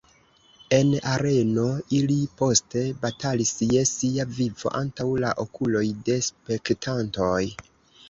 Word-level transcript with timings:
En 0.77 0.87
areno 1.11 1.65
ili 1.97 2.15
poste 2.39 2.83
batalis 3.05 3.53
je 3.75 3.85
sia 3.93 4.27
vivo 4.41 4.75
antaŭ 4.83 5.09
la 5.27 5.37
okuloj 5.47 5.87
de 6.11 6.21
spektantoj. 6.33 7.41